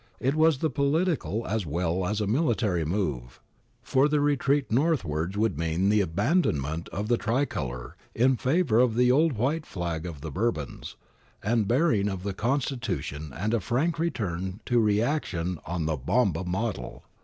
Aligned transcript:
It 0.19 0.33
was 0.33 0.63
a 0.63 0.69
political 0.71 1.45
as 1.45 1.63
well 1.67 2.07
as 2.07 2.19
a 2.21 2.25
miHtary 2.25 2.87
move, 2.87 3.39
for 3.83 4.09
the 4.09 4.19
retreat 4.19 4.71
northwards 4.71 5.37
would 5.37 5.59
mean 5.59 5.89
the 5.89 6.01
abandonment 6.01 6.89
of 6.89 7.07
the 7.07 7.17
tricolour 7.19 7.95
in 8.15 8.35
favour 8.35 8.79
of 8.79 8.95
the 8.95 9.11
old 9.11 9.33
white 9.33 9.63
flag 9.67 10.07
of 10.07 10.21
the 10.21 10.31
Bourbons, 10.31 10.95
the 11.43 11.55
burying 11.57 12.09
of 12.09 12.23
the 12.23 12.33
constitution 12.33 13.31
and 13.31 13.53
a 13.53 13.59
frank 13.59 13.99
return 13.99 14.59
to 14.65 14.79
reaction 14.79 15.59
on 15.67 15.85
the 15.85 15.97
Bomba 15.97 16.43
model. 16.45 17.03